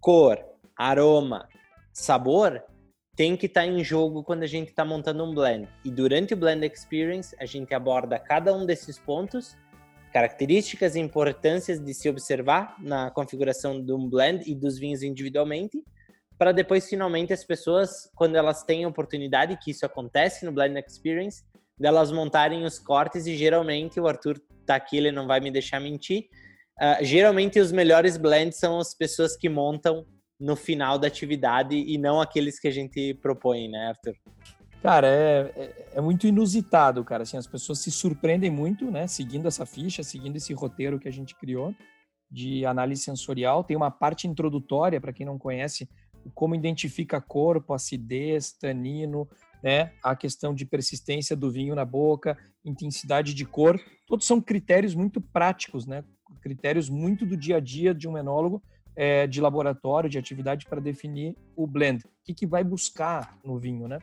[0.01, 0.43] cor,
[0.75, 1.47] aroma,
[1.93, 2.59] sabor,
[3.15, 5.69] tem que estar tá em jogo quando a gente está montando um blend.
[5.85, 9.55] E durante o Blend Experience, a gente aborda cada um desses pontos,
[10.11, 15.83] características e importâncias de se observar na configuração de um blend e dos vinhos individualmente,
[16.35, 21.43] para depois, finalmente, as pessoas, quando elas têm oportunidade, que isso acontece no Blend Experience,
[21.77, 25.79] delas montarem os cortes e geralmente o Arthur tá aqui, ele não vai me deixar
[25.79, 26.27] mentir.
[26.79, 30.05] Uh, geralmente os melhores blends são as pessoas que montam
[30.39, 34.15] no final da atividade e não aqueles que a gente propõe, né, Arthur?
[34.81, 37.23] Cara, é, é, é, muito inusitado, cara.
[37.23, 39.07] Assim, as pessoas se surpreendem muito, né?
[39.07, 41.73] Seguindo essa ficha, seguindo esse roteiro que a gente criou
[42.29, 43.63] de análise sensorial.
[43.63, 45.89] Tem uma parte introdutória, para quem não conhece,
[46.35, 49.27] como identifica corpo, acidez, tanino,
[49.63, 49.91] né?
[50.03, 53.81] A questão de persistência do vinho na boca, intensidade de cor.
[54.05, 56.03] Todos são critérios muito práticos, né?
[56.45, 58.61] Critérios muito do dia a dia de um enólogo
[58.95, 62.03] é, de laboratório, de atividade para definir o blend.
[62.05, 63.97] O que, que vai buscar no vinho, né?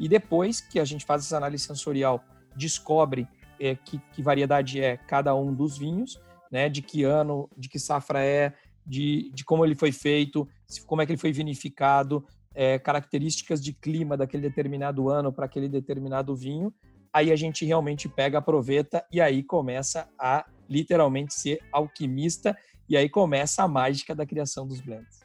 [0.00, 2.24] E depois que a gente faz essa análise sensorial,
[2.56, 3.28] descobre
[3.60, 6.18] é, que, que, variedade é cada um dos vinhos,
[6.50, 6.70] né?
[6.70, 8.54] De que ano, de que safra é,
[8.86, 10.48] de, de como ele foi feito,
[10.86, 12.24] como é que ele foi vinificado,
[12.54, 16.72] é, características de clima daquele determinado ano para aquele determinado vinho.
[17.12, 22.56] Aí a gente realmente pega, aproveita e aí começa a literalmente ser alquimista
[22.88, 25.20] e aí começa a mágica da criação dos blends.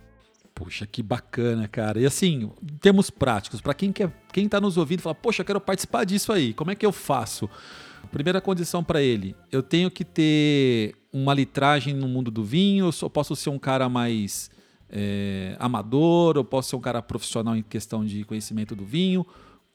[0.53, 1.99] Puxa, que bacana, cara.
[1.99, 5.45] E assim, em termos práticos, para quem quer, quem tá nos ouvindo, fala, poxa, eu
[5.45, 6.53] quero participar disso aí.
[6.53, 7.47] Como é que eu faço?
[8.11, 13.09] Primeira condição para ele, eu tenho que ter uma litragem no mundo do vinho, eu
[13.09, 14.49] posso ser um cara mais
[14.89, 19.25] é, amador, ou posso ser um cara profissional em questão de conhecimento do vinho.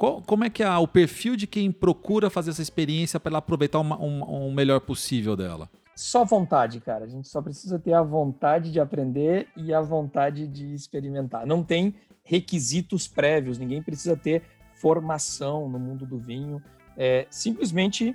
[0.02, 3.78] Qual, como é que é o perfil de quem procura fazer essa experiência para aproveitar
[3.78, 5.70] o um, um melhor possível dela?
[5.94, 7.04] Só vontade, cara.
[7.04, 11.46] A gente só precisa ter a vontade de aprender e a vontade de experimentar.
[11.46, 14.42] Não tem requisitos prévios, ninguém precisa ter
[14.74, 16.60] formação no mundo do vinho.
[16.96, 18.12] É simplesmente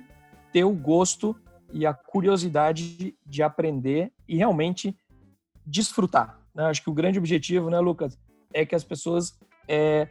[0.52, 1.34] ter o gosto
[1.72, 4.94] e a curiosidade de, de aprender e realmente
[5.64, 6.38] desfrutar.
[6.54, 6.64] Né?
[6.64, 8.18] Acho que o grande objetivo, né, Lucas,
[8.52, 10.06] é que as pessoas é,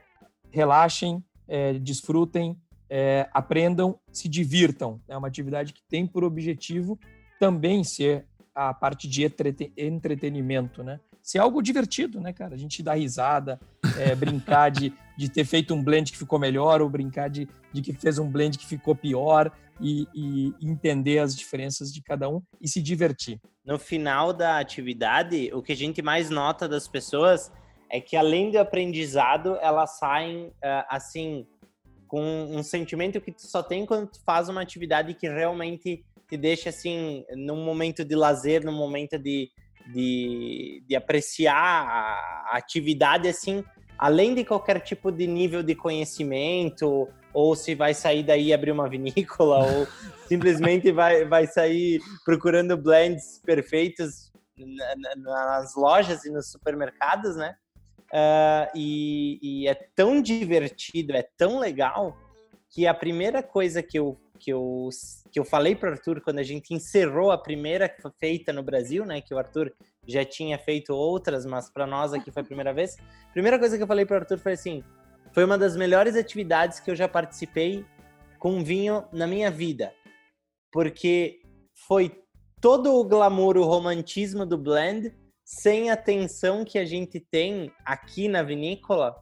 [0.50, 2.58] relaxem, é, desfrutem,
[2.90, 5.02] é, aprendam, se divirtam.
[5.08, 7.00] É uma atividade que tem por objetivo
[7.40, 9.24] também ser a parte de
[9.78, 11.00] entretenimento, né?
[11.22, 12.56] Ser algo divertido, né, cara?
[12.56, 13.60] A gente dá risada,
[13.98, 17.82] é, brincar de, de ter feito um blend que ficou melhor ou brincar de, de
[17.82, 22.42] que fez um blend que ficou pior e, e entender as diferenças de cada um
[22.60, 23.40] e se divertir.
[23.64, 27.52] No final da atividade, o que a gente mais nota das pessoas
[27.90, 31.48] é que além do aprendizado, elas saem uh, assim
[32.08, 36.38] com um sentimento que tu só tem quando tu faz uma atividade que realmente te
[36.38, 39.50] deixa assim num momento de lazer, num momento de,
[39.94, 43.64] de, de apreciar a atividade assim,
[43.98, 48.90] além de qualquer tipo de nível de conhecimento, ou se vai sair daí abrir uma
[48.90, 49.88] vinícola, ou
[50.28, 54.32] simplesmente vai, vai sair procurando blends perfeitos
[55.18, 57.56] nas lojas e nos supermercados, né?
[58.08, 62.18] Uh, e, e, é tão divertido, é tão legal
[62.70, 64.90] que a primeira coisa que eu que eu,
[65.32, 69.06] que eu falei para o Arthur quando a gente encerrou a primeira feita no Brasil,
[69.06, 69.20] né?
[69.20, 69.74] Que o Arthur
[70.08, 72.96] já tinha feito outras, mas para nós aqui foi a primeira vez.
[73.34, 74.84] Primeira coisa que eu falei para o Arthur foi assim:
[75.34, 77.86] foi uma das melhores atividades que eu já participei
[78.40, 79.92] com vinho na minha vida,
[80.72, 81.42] porque
[81.88, 82.12] foi
[82.62, 85.14] todo o glamour, o romantismo do blend,
[85.48, 89.16] sem a tensão que a gente tem aqui na vinícola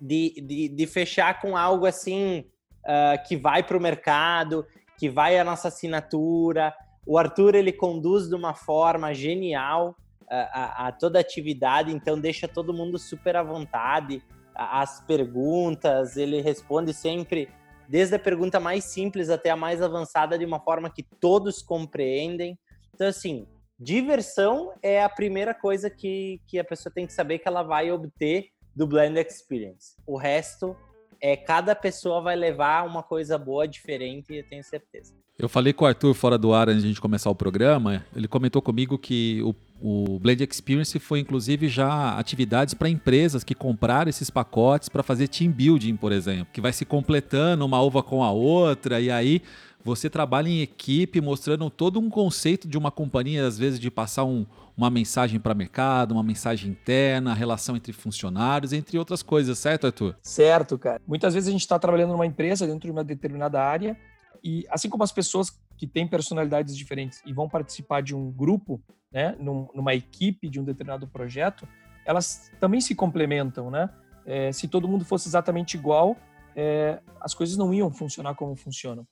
[0.00, 2.44] de, de, de fechar com algo assim
[2.80, 4.66] uh, que vai para o mercado,
[4.98, 6.74] que vai a nossa assinatura.
[7.06, 9.94] O Arthur ele conduz de uma forma genial
[10.28, 14.20] a, a, a toda a atividade, então deixa todo mundo super à vontade.
[14.56, 17.48] As perguntas, ele responde sempre,
[17.88, 22.58] desde a pergunta mais simples até a mais avançada, de uma forma que todos compreendem.
[22.92, 23.46] Então, assim,
[23.78, 27.92] diversão é a primeira coisa que, que a pessoa tem que saber que ela vai
[27.92, 29.96] obter do Blend Experience.
[30.06, 30.76] O resto
[31.20, 35.14] é cada pessoa vai levar uma coisa boa, diferente, eu tenho certeza.
[35.38, 38.04] Eu falei com o Arthur fora do ar antes de a gente começar o programa.
[38.14, 43.54] Ele comentou comigo que o, o Blend Experience foi inclusive já atividades para empresas que
[43.54, 48.02] compraram esses pacotes para fazer team building, por exemplo, que vai se completando uma uva
[48.02, 49.40] com a outra e aí
[49.88, 54.24] você trabalha em equipe mostrando todo um conceito de uma companhia, às vezes de passar
[54.24, 54.44] um,
[54.76, 60.16] uma mensagem para mercado, uma mensagem interna, relação entre funcionários, entre outras coisas, certo, Arthur?
[60.22, 61.00] Certo, cara.
[61.06, 63.96] Muitas vezes a gente está trabalhando numa empresa dentro de uma determinada área
[64.44, 68.82] e assim como as pessoas que têm personalidades diferentes e vão participar de um grupo,
[69.10, 71.66] né, numa equipe de um determinado projeto,
[72.04, 73.88] elas também se complementam, né?
[74.26, 76.14] É, se todo mundo fosse exatamente igual,
[76.54, 79.06] é, as coisas não iam funcionar como funcionam.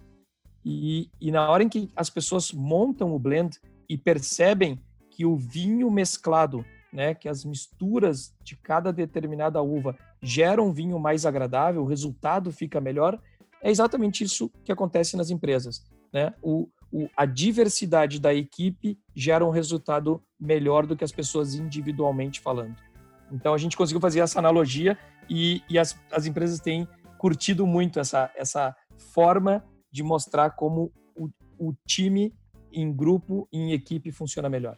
[0.68, 3.56] E, e na hora em que as pessoas montam o blend
[3.88, 10.66] e percebem que o vinho mesclado, né, que as misturas de cada determinada uva geram
[10.66, 13.16] um vinho mais agradável, o resultado fica melhor,
[13.62, 15.84] é exatamente isso que acontece nas empresas.
[16.12, 16.34] Né?
[16.42, 22.40] O, o, a diversidade da equipe gera um resultado melhor do que as pessoas individualmente
[22.40, 22.74] falando.
[23.30, 24.98] Então a gente conseguiu fazer essa analogia
[25.30, 29.64] e, e as, as empresas têm curtido muito essa, essa forma
[29.96, 32.34] de mostrar como o, o time
[32.70, 34.76] em grupo, em equipe funciona melhor.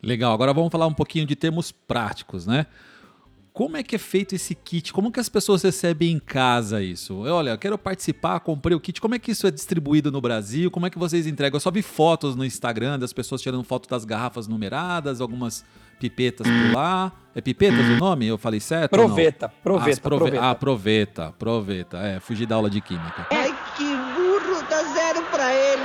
[0.00, 2.66] Legal, agora vamos falar um pouquinho de termos práticos, né?
[3.52, 4.92] Como é que é feito esse kit?
[4.92, 7.20] Como que as pessoas recebem em casa isso?
[7.20, 9.00] Olha, eu quero participar, comprei o kit.
[9.00, 10.70] Como é que isso é distribuído no Brasil?
[10.70, 11.56] Como é que vocês entregam?
[11.56, 15.64] Eu só vi fotos no Instagram das pessoas tirando foto das garrafas numeradas, algumas
[16.00, 17.12] pipetas por lá.
[17.34, 18.26] É pipetas o nome?
[18.26, 18.90] Eu falei certo?
[18.90, 20.18] Proveta, proveta, ah, prove...
[20.18, 20.50] proveta.
[20.50, 21.98] Ah, proveta, proveta.
[21.98, 23.26] É, fugi da aula de química.
[23.30, 25.82] Ai, que burro, dá zero pra ele.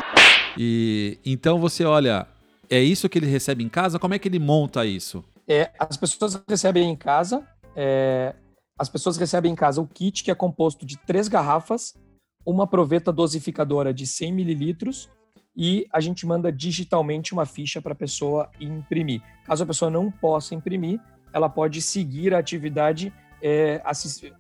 [0.62, 2.28] E então você olha,
[2.70, 3.98] é isso que ele recebe em casa?
[3.98, 5.24] Como é que ele monta isso?
[5.48, 7.48] É, as pessoas recebem em casa
[7.82, 8.36] é,
[8.78, 11.98] as pessoas recebem em casa o kit que é composto de três garrafas,
[12.46, 15.10] uma proveta dosificadora de 100 mililitros
[15.56, 19.22] e a gente manda digitalmente uma ficha para a pessoa imprimir.
[19.46, 21.00] Caso a pessoa não possa imprimir,
[21.34, 23.82] ela pode seguir a atividade é,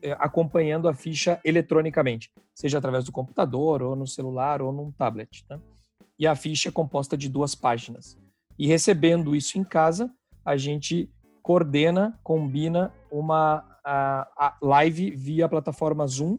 [0.01, 5.45] é, acompanhando a ficha eletronicamente, seja através do computador, ou no celular, ou num tablet.
[5.49, 5.59] Né?
[6.19, 8.17] E a ficha é composta de duas páginas.
[8.57, 10.11] E recebendo isso em casa,
[10.43, 11.09] a gente
[11.41, 16.37] coordena, combina uma a, a live via plataforma Zoom,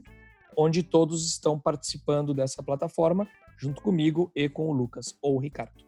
[0.56, 3.26] onde todos estão participando dessa plataforma,
[3.58, 5.84] junto comigo e com o Lucas ou o Ricardo.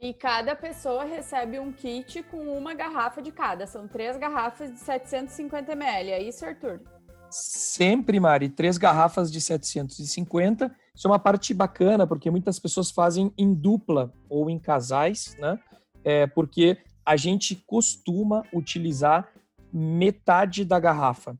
[0.00, 3.66] E cada pessoa recebe um kit com uma garrafa de cada.
[3.66, 6.10] São três garrafas de 750 ml.
[6.12, 6.80] É isso, Arthur?
[7.30, 10.74] Sempre, Mari, três garrafas de 750.
[10.94, 15.58] Isso é uma parte bacana, porque muitas pessoas fazem em dupla ou em casais, né?
[16.04, 19.28] É, porque a gente costuma utilizar
[19.72, 21.36] metade da garrafa.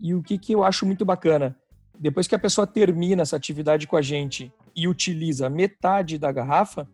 [0.00, 1.56] E o que, que eu acho muito bacana?
[1.98, 6.88] Depois que a pessoa termina essa atividade com a gente e utiliza metade da garrafa,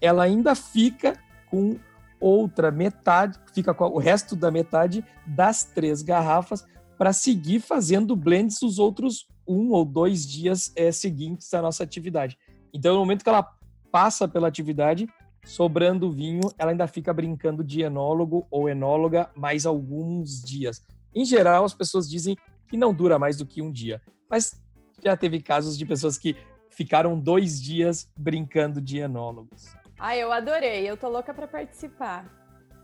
[0.00, 1.14] ela ainda fica
[1.50, 1.78] com
[2.18, 6.64] outra metade, fica com o resto da metade das três garrafas
[6.98, 12.36] para seguir fazendo blends os outros um ou dois dias é, seguintes à nossa atividade.
[12.72, 13.48] Então, no momento que ela
[13.92, 15.08] passa pela atividade,
[15.44, 20.82] sobrando vinho, ela ainda fica brincando de enólogo ou enóloga mais alguns dias.
[21.14, 22.36] Em geral, as pessoas dizem
[22.68, 24.60] que não dura mais do que um dia, mas
[25.02, 26.36] já teve casos de pessoas que
[26.68, 29.74] ficaram dois dias brincando de enólogos.
[29.98, 32.30] Ah, eu adorei, eu tô louca para participar.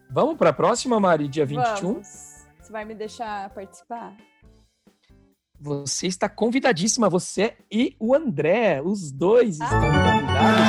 [0.08, 1.92] Vamos para a próxima, Mari, dia 21?
[1.92, 2.31] Vamos.
[2.62, 4.16] Você vai me deixar participar?
[5.58, 10.12] Você está convidadíssima, você e o André, os dois estão ah.
[10.12, 10.62] convidados.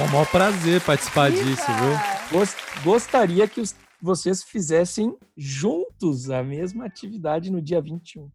[0.00, 1.44] É um maior prazer participar Viva!
[1.44, 2.82] disso, viu?
[2.82, 8.30] Gostaria que os, vocês fizessem juntos a mesma atividade no dia 21.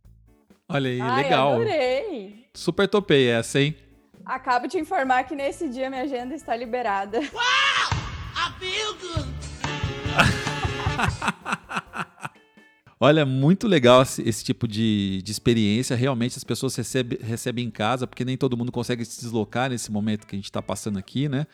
[0.70, 1.54] Olha aí, Ai, legal.
[1.54, 2.46] Adorei.
[2.54, 3.76] Super topei essa, hein?
[4.24, 7.20] Acabo de informar que nesse dia minha agenda está liberada.
[8.60, 9.29] Feel good.
[13.02, 15.96] Olha, muito legal esse, esse tipo de, de, experiência.
[15.96, 19.90] Realmente as pessoas recebe, recebem em casa, porque nem todo mundo consegue se deslocar nesse
[19.90, 21.48] momento que a gente está passando aqui, né?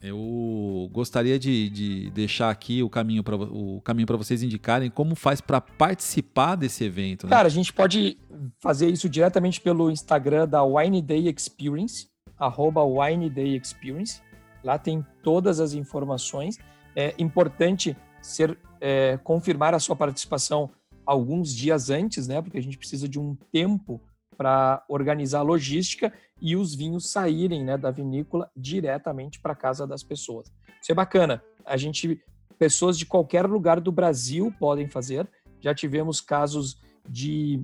[0.00, 5.14] Eu gostaria de, de deixar aqui o caminho para o caminho para vocês indicarem como
[5.14, 7.26] faz para participar desse evento.
[7.26, 7.30] Né?
[7.30, 8.18] Cara, a gente pode
[8.60, 14.20] fazer isso diretamente pelo Instagram da Wine Day Experience, arroba Wine Day Experience.
[14.62, 16.58] Lá tem todas as informações.
[16.94, 20.70] É importante ser é, confirmar a sua participação
[21.04, 22.40] alguns dias antes, né?
[22.40, 24.00] Porque a gente precisa de um tempo
[24.36, 30.04] para organizar a logística e os vinhos saírem né, da vinícola diretamente para casa das
[30.04, 30.52] pessoas.
[30.80, 31.42] Isso é bacana.
[31.64, 32.20] A gente,
[32.60, 35.28] pessoas de qualquer lugar do Brasil podem fazer.
[35.58, 37.60] Já tivemos casos de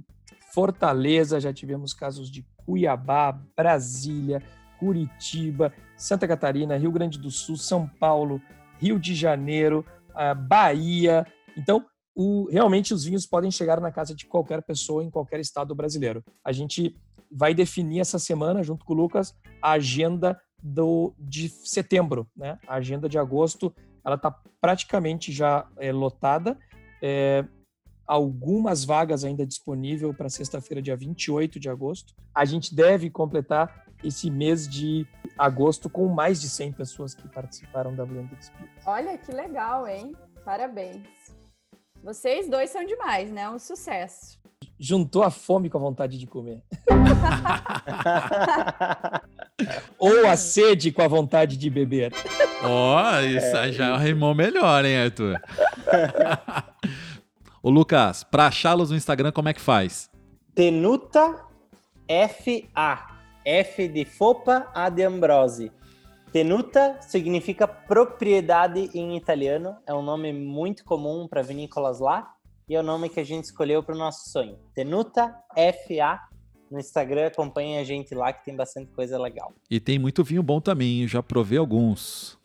[0.52, 4.42] Fortaleza, já tivemos casos de Cuiabá, Brasília,
[4.80, 8.42] Curitiba, Santa Catarina, Rio Grande do Sul, São Paulo,
[8.80, 9.84] Rio de Janeiro,
[10.34, 11.26] Bahia.
[11.56, 11.84] Então,
[12.14, 16.22] o, realmente os vinhos podem chegar na casa de qualquer pessoa em qualquer estado brasileiro.
[16.44, 16.96] A gente
[17.30, 22.26] vai definir essa semana, junto com o Lucas, a agenda do, de setembro.
[22.36, 22.58] Né?
[22.66, 26.58] A agenda de agosto ela está praticamente já é, lotada.
[27.02, 27.44] É,
[28.06, 32.14] algumas vagas ainda disponível para sexta-feira, dia 28 de agosto.
[32.34, 35.06] A gente deve completar esse mês de
[35.38, 38.72] agosto com mais de 100 pessoas que participaram da Blend Experience.
[38.86, 40.14] Olha que legal, hein?
[40.44, 41.02] Parabéns.
[42.02, 43.48] Vocês dois são demais, né?
[43.48, 44.40] Um sucesso.
[44.78, 46.62] Juntou a fome com a vontade de comer.
[49.98, 52.12] Ou a sede com a vontade de beber.
[52.64, 55.40] Ó, isso aí já rimou melhor, hein, Arthur?
[57.62, 60.10] Ô, Lucas, pra achá-los no Instagram, como é que faz?
[60.54, 61.44] Tenuta
[62.08, 63.11] FA.
[63.44, 65.72] F de Fopa, A de Ambrose.
[66.32, 69.76] Tenuta significa propriedade em italiano.
[69.86, 72.32] É um nome muito comum para vinícolas lá.
[72.68, 74.58] E é o nome que a gente escolheu para o nosso sonho.
[74.74, 76.18] Tenuta FA.
[76.70, 79.52] No Instagram, acompanhe a gente lá que tem bastante coisa legal.
[79.70, 82.38] E tem muito vinho bom também, eu já provei alguns.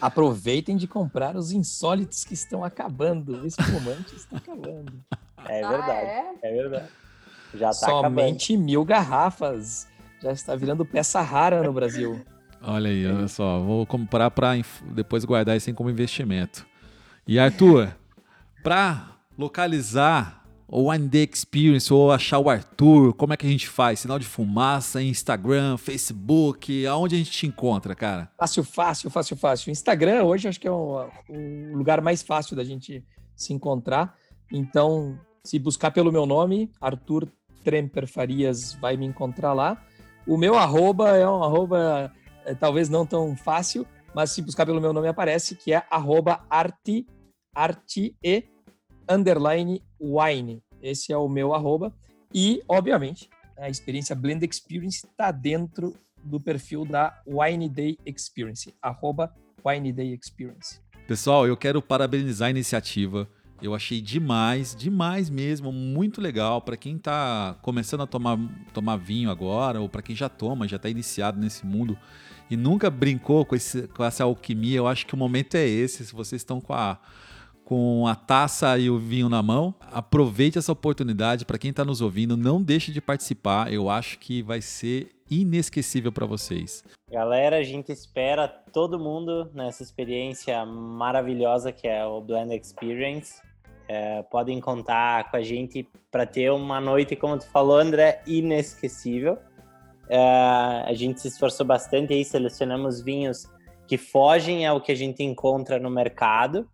[0.00, 3.42] Aproveitem de comprar os insólitos que estão acabando.
[3.42, 4.92] O espumante está acabando.
[5.48, 6.06] É Ah, verdade.
[6.06, 6.34] é?
[6.42, 6.52] é?
[6.52, 6.88] verdade.
[7.54, 9.86] Já tá Somente mil garrafas.
[10.22, 12.24] Já está virando peça rara no Brasil.
[12.60, 14.54] Olha aí, olha só, vou comprar para
[14.94, 16.66] depois guardar isso como investimento.
[17.26, 17.94] E Arthur,
[18.62, 23.68] para localizar o Wine Day Experience ou achar o Arthur, como é que a gente
[23.68, 24.00] faz?
[24.00, 28.30] Sinal de fumaça, Instagram, Facebook, aonde a gente te encontra, cara?
[28.36, 29.70] Fácil, fácil, fácil, fácil.
[29.70, 33.02] Instagram hoje acho que é o, o lugar mais fácil da gente
[33.34, 34.14] se encontrar.
[34.52, 37.28] Então, se buscar pelo meu nome, Arthur
[37.64, 39.82] Tremper Farias, vai me encontrar lá.
[40.28, 42.12] O meu arroba é um arroba
[42.44, 46.44] é, talvez não tão fácil, mas se buscar pelo meu nome aparece, que é arroba
[46.50, 47.06] arte,
[47.54, 48.44] arte e
[49.08, 50.62] underline wine.
[50.82, 51.94] Esse é o meu arroba.
[52.34, 59.34] E, obviamente, a experiência Blend Experience está dentro do perfil da Wine Day Experience, arroba
[59.64, 60.78] Wine Day Experience.
[61.06, 63.26] Pessoal, eu quero parabenizar a iniciativa.
[63.60, 68.38] Eu achei demais, demais mesmo, muito legal para quem está começando a tomar,
[68.72, 71.98] tomar vinho agora ou para quem já toma, já está iniciado nesse mundo
[72.50, 74.78] e nunca brincou com, esse, com essa alquimia.
[74.78, 76.06] Eu acho que o momento é esse.
[76.06, 76.98] Se vocês estão com a
[77.68, 81.44] com a taça e o vinho na mão, aproveite essa oportunidade.
[81.44, 83.70] Para quem está nos ouvindo, não deixe de participar.
[83.70, 86.82] Eu acho que vai ser inesquecível para vocês.
[87.10, 93.42] Galera, a gente espera todo mundo nessa experiência maravilhosa que é o Blend Experience.
[93.88, 99.38] É, podem contar com a gente para ter uma noite, como tu falou, André, inesquecível.
[100.08, 103.48] É, a gente se esforçou bastante aí, selecionamos vinhos
[103.86, 106.68] que fogem ao que a gente encontra no mercado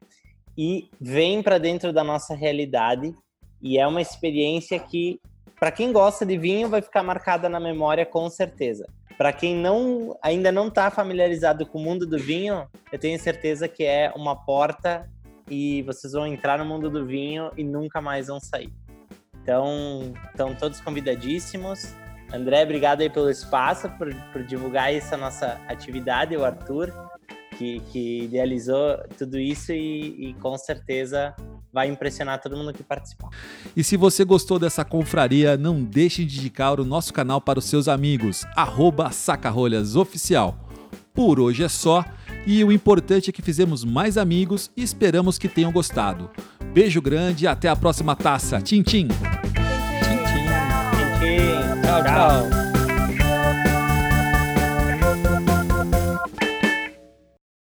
[0.59, 3.15] e vêm para dentro da nossa realidade.
[3.62, 5.21] E é uma experiência que,
[5.59, 8.87] para quem gosta de vinho, vai ficar marcada na memória com certeza.
[9.17, 13.69] Para quem não ainda não está familiarizado com o mundo do vinho, eu tenho certeza
[13.69, 15.09] que é uma porta
[15.49, 18.73] e vocês vão entrar no mundo do vinho e nunca mais vão sair.
[19.43, 21.95] Então, estão todos convidadíssimos.
[22.33, 26.93] André, obrigado aí pelo espaço, por, por divulgar essa nossa atividade, o Arthur,
[27.59, 31.35] que, que idealizou tudo isso e, e com certeza
[31.73, 33.31] vai impressionar todo mundo que participar.
[33.77, 37.65] E se você gostou dessa confraria, não deixe de indicar o nosso canal para os
[37.65, 40.57] seus amigos, arroba sacarolhasoficial.
[41.13, 42.05] Por hoje é só,
[42.47, 46.31] e o importante é que fizemos mais amigos e esperamos que tenham gostado.
[46.73, 48.61] Beijo grande e até a próxima taça.
[48.61, 49.09] Tchim, tchim!
[49.09, 49.17] Tchim,
[50.05, 50.45] tchim.
[50.93, 51.83] Tchim, tchim.
[51.83, 52.64] Tchau, tchau.